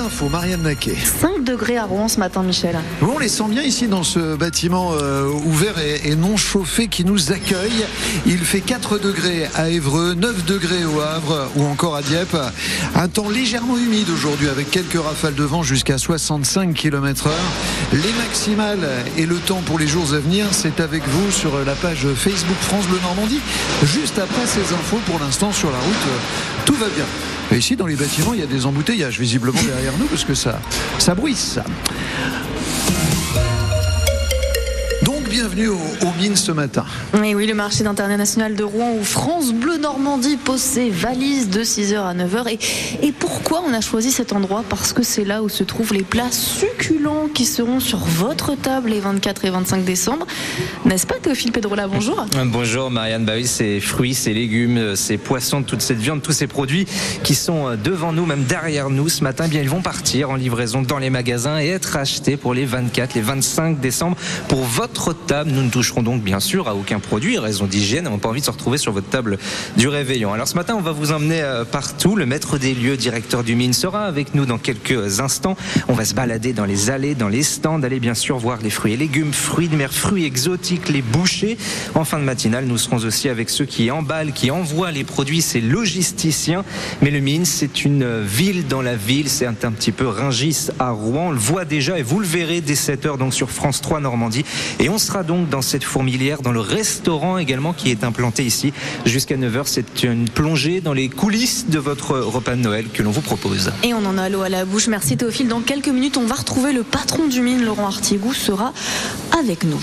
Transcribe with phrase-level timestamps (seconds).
[0.00, 0.96] infos, Marianne Naquet.
[1.20, 2.78] 5 degrés à Rouen ce matin, Michel.
[3.02, 7.32] on les sent bien ici dans ce bâtiment euh, ouvert et, non chauffé qui nous
[7.32, 7.84] accueille.
[8.26, 12.36] Il fait 4 degrés à Évreux, 9 degrés au Havre ou encore à Dieppe.
[12.94, 17.34] Un temps légèrement humide aujourd'hui avec quelques rafales de vent jusqu'à 65 km heure.
[17.92, 21.74] Les maximales et le temps pour les jours à venir, c'est avec vous sur la
[21.74, 23.40] page Facebook France Bleu Normandie.
[23.84, 27.06] Juste après ces infos, pour l'instant sur la route, tout va bien.
[27.52, 30.60] Ici, dans les bâtiments, il y a des embouteillages visiblement derrière nous parce que ça,
[30.98, 31.58] ça bruisse.
[35.30, 35.78] Bienvenue aux,
[36.20, 36.84] mines ce matin.
[37.14, 41.48] Oui, oui, le marché d'intérêt national de Rouen où France Bleu Normandie pose ses valises
[41.48, 42.48] de 6h à 9h.
[42.48, 44.64] Et, et pourquoi on a choisi cet endroit?
[44.68, 48.90] Parce que c'est là où se trouvent les plats succulents qui seront sur votre table
[48.90, 50.26] les 24 et 25 décembre.
[50.84, 51.86] N'est-ce pas Théophile Pedrola?
[51.86, 52.26] Bonjour.
[52.46, 53.24] Bonjour Marianne.
[53.24, 56.86] Bah oui, ces fruits, ces légumes, ces poissons, toute cette viande, tous ces produits
[57.22, 60.34] qui sont devant nous, même derrière nous ce matin, eh bien ils vont partir en
[60.34, 64.16] livraison dans les magasins et être achetés pour les 24, les 25 décembre
[64.48, 65.50] pour votre table.
[65.50, 68.08] Nous ne toucherons donc bien sûr à aucun produit, raison d'hygiène.
[68.08, 69.38] On pas envie de se retrouver sur votre table
[69.76, 70.32] du réveillon.
[70.32, 72.16] Alors ce matin, on va vous emmener euh, partout.
[72.16, 75.56] Le maître des lieux, directeur du mine, sera avec nous dans quelques instants.
[75.88, 78.70] On va se balader dans les allées, dans les stands, aller bien sûr voir les
[78.70, 81.56] fruits et légumes, fruits de mer, fruits exotiques, les bouchers.
[81.94, 85.42] En fin de matinale, nous serons aussi avec ceux qui emballent, qui envoient les produits,
[85.42, 86.64] ces logisticiens.
[87.02, 89.28] Mais le mine, c'est une ville dans la ville.
[89.28, 91.28] C'est un, petit peu Ringis à Rouen.
[91.28, 94.44] On le voit déjà et vous le verrez dès 7h donc sur France 3 Normandie.
[94.78, 98.72] Et on sera donc dans cette fourmilière, dans le restaurant également qui est implanté ici
[99.04, 99.62] jusqu'à 9h.
[99.64, 103.72] C'est une plongée dans les coulisses de votre repas de Noël que l'on vous propose.
[103.82, 104.86] Et on en a l'eau à la bouche.
[104.86, 105.48] Merci Théophile.
[105.48, 108.72] Dans quelques minutes, on va retrouver le patron du mine, Laurent Artigou, sera
[109.36, 109.82] avec nous.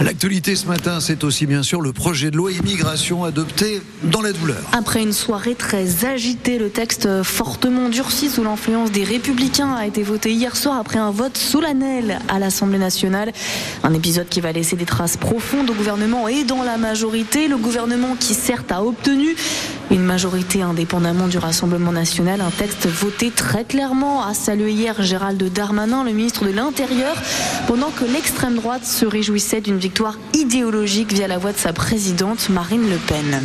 [0.00, 4.32] L'actualité ce matin, c'est aussi bien sûr le projet de loi immigration adopté dans la
[4.32, 4.58] douleur.
[4.72, 10.02] Après une soirée très agitée, le texte fortement durci sous l'influence des républicains a été
[10.02, 13.32] voté hier soir après un vote solennel à l'Assemblée nationale.
[13.84, 17.46] Un épisode qui va laisser des traces profondes au gouvernement et dans la majorité.
[17.46, 19.36] Le gouvernement qui certes a obtenu
[19.90, 22.40] une majorité indépendamment du Rassemblement national.
[22.40, 27.16] Un texte voté très clairement a salué hier Gérald Darmanin, le ministre de l'Intérieur,
[27.66, 32.48] pendant que l'extrême droite se réjouissait d'une victoire idéologique via la voix de sa présidente
[32.48, 33.42] Marine Le Pen.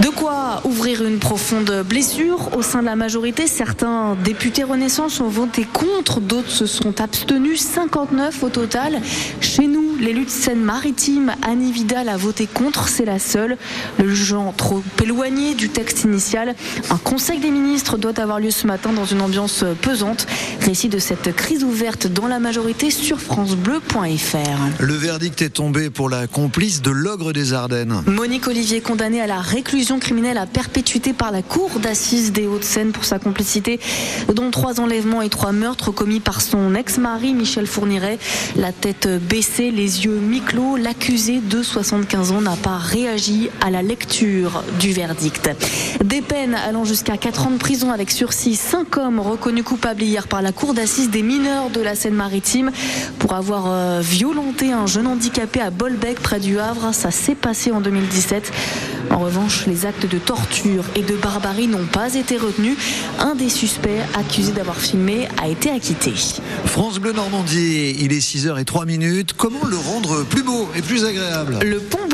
[0.00, 3.46] De quoi ouvrir une profonde blessure au sein de la majorité.
[3.46, 7.60] Certains députés Renaissance ont voté contre, d'autres se sont abstenus.
[7.60, 9.00] 59 au total.
[9.40, 12.88] Chez nous, l'élu de Seine-Maritime, Annie Vidal, a voté contre.
[12.88, 13.56] C'est la seule.
[13.98, 16.54] Le jugeant trop éloigné du texte initial.
[16.90, 20.26] Un conseil des ministres doit avoir lieu ce matin dans une ambiance pesante.
[20.60, 24.82] Récit de cette crise ouverte dans la majorité sur FranceBleu.fr.
[24.82, 28.02] Le verdict est tombé pour la complice de l'ogre des Ardennes.
[28.06, 32.92] Monique Olivier condamnée à la réclusion criminelle à perpétuité par la Cour d'assises des Hauts-de-Seine
[32.92, 33.80] pour sa complicité,
[34.34, 38.18] dont trois enlèvements et trois meurtres commis par son ex-mari Michel Fourniret.
[38.56, 43.82] La tête baissée, les yeux mi-clos, l'accusé de 75 ans n'a pas réagi à la
[43.82, 45.48] lecture du verdict.
[46.04, 48.56] Des peines allant jusqu'à 4 ans de prison avec sursis.
[48.56, 52.72] Cinq hommes reconnus coupables hier par la Cour d'assises des mineurs de la Seine-Maritime
[53.18, 56.92] pour avoir euh, violenté un jeune handicapé à Bolbec près du Havre.
[56.92, 58.52] Ça s'est passé en 2017.
[59.16, 62.76] En revanche, les actes de torture et de barbarie n'ont pas été retenus.
[63.18, 66.12] Un des suspects accusé d'avoir filmé a été acquitté.
[66.66, 69.32] France Bleu Normandie, il est 6h03 minutes.
[69.32, 71.60] Comment le rendre plus beau et plus agréable?
[71.64, 72.05] Le pont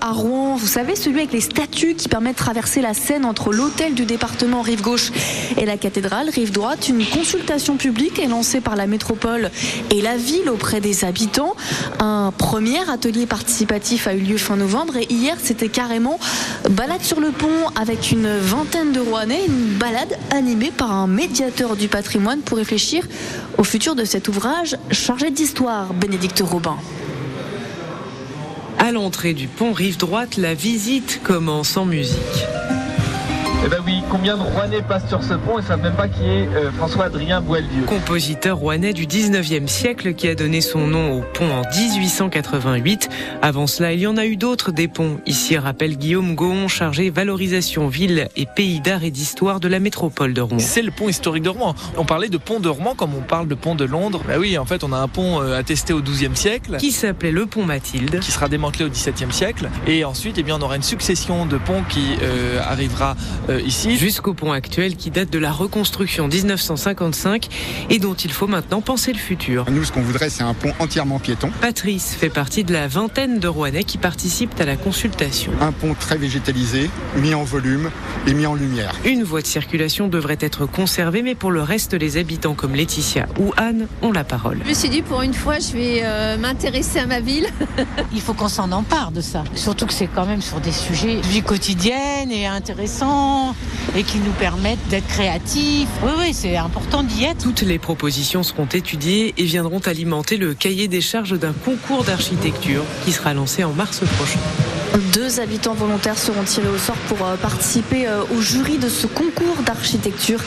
[0.00, 3.52] À Rouen, vous savez, celui avec les statues qui permettent de traverser la Seine entre
[3.52, 5.12] l'hôtel du département rive gauche
[5.58, 6.88] et la cathédrale rive droite.
[6.88, 9.50] Une consultation publique est lancée par la métropole
[9.90, 11.54] et la ville auprès des habitants.
[12.00, 16.18] Un premier atelier participatif a eu lieu fin novembre et hier c'était carrément
[16.70, 21.76] balade sur le pont avec une vingtaine de Rouennais, une balade animée par un médiateur
[21.76, 23.06] du patrimoine pour réfléchir
[23.58, 26.76] au futur de cet ouvrage chargé d'histoire, Bénédicte Robin.
[28.86, 32.46] À l'entrée du pont rive droite, la visite commence en musique.
[33.66, 36.22] Eh ben oui, combien de Rouennais passent sur ce pont et savent même pas qui
[36.22, 41.22] est euh, François-Adrien Boieldieu Compositeur rouennais du 19e siècle qui a donné son nom au
[41.34, 43.08] pont en 1888.
[43.42, 45.18] Avant cela, il y en a eu d'autres des ponts.
[45.26, 50.32] Ici, rappelle Guillaume Gaon, chargé valorisation ville et pays d'art et d'histoire de la métropole
[50.32, 50.60] de Rouen.
[50.60, 51.74] C'est le pont historique de Rouen.
[51.96, 54.22] On parlait de pont de Rouen comme on parle de pont de Londres.
[54.28, 56.76] Bah oui, en fait, on a un pont euh, attesté au 12e siècle.
[56.76, 58.20] Qui s'appelait le pont Mathilde.
[58.20, 59.70] Qui sera démantelé au 17e siècle.
[59.88, 63.16] Et ensuite, eh bien, on aura une succession de ponts qui euh, arrivera
[63.60, 63.96] ici.
[63.96, 67.48] Jusqu'au pont actuel qui date de la reconstruction 1955
[67.90, 69.66] et dont il faut maintenant penser le futur.
[69.70, 71.50] Nous, ce qu'on voudrait, c'est un pont entièrement piéton.
[71.60, 75.52] Patrice fait partie de la vingtaine de Rouennais qui participent à la consultation.
[75.60, 77.90] Un pont très végétalisé, mis en volume
[78.26, 78.94] et mis en lumière.
[79.04, 83.26] Une voie de circulation devrait être conservée, mais pour le reste, les habitants comme Laetitia
[83.40, 84.58] ou Anne ont la parole.
[84.64, 87.46] Je me suis dit, pour une fois, je vais euh, m'intéresser à ma ville.
[88.12, 89.44] Il faut qu'on s'en empare de ça.
[89.54, 93.35] Surtout que c'est quand même sur des sujets de vie quotidienne et intéressants
[93.96, 95.88] et qui nous permettent d'être créatifs.
[96.02, 97.42] Oui, oui, c'est important d'y être.
[97.42, 102.82] Toutes les propositions seront étudiées et viendront alimenter le cahier des charges d'un concours d'architecture
[103.04, 104.75] qui sera lancé en mars prochain.
[105.26, 109.08] Deux habitants volontaires seront tirés au sort pour euh, participer euh, au jury de ce
[109.08, 110.38] concours d'architecture.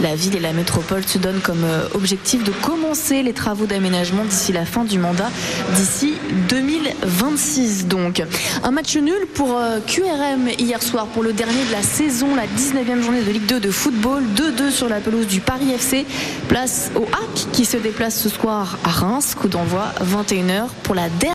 [0.00, 4.24] La ville et la métropole se donnent comme euh, objectif de commencer les travaux d'aménagement
[4.24, 5.30] d'ici la fin du mandat,
[5.76, 6.14] d'ici
[6.48, 8.22] 2026 donc.
[8.62, 13.02] Un match nul pour QRM hier soir pour le dernier de la saison, la 19e
[13.02, 16.06] journée de Ligue 2 de football, 2-2 sur la pelouse du Paris FC.
[16.48, 21.10] Place au HAC qui se déplace ce soir à Reims, coup d'envoi 21h pour la
[21.10, 21.22] dernière